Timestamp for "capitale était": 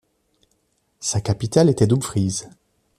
1.21-1.85